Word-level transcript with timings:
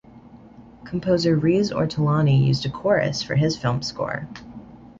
Composer 0.83 1.35
Riz 1.35 1.69
Ortolani 1.71 2.43
used 2.43 2.65
a 2.65 2.71
chorus 2.71 3.21
for 3.21 3.35
his 3.35 3.55
film 3.55 3.83
score. 3.83 4.27